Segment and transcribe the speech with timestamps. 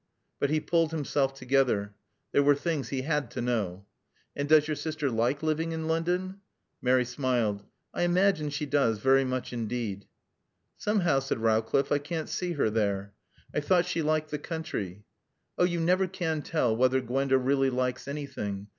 [0.39, 1.93] But he pulled himself together.
[2.31, 3.85] There were things he had to know.
[4.35, 6.39] "And does your sister like living in London?"
[6.81, 7.63] Mary smiled.
[7.93, 10.07] "I imagine she does very much indeed."
[10.75, 13.13] "Somehow," said Rowcliffe, "I can't see her there.
[13.53, 15.03] I thought she liked the country."
[15.55, 18.69] "Oh, you never can tell whether Gwenda really likes anything.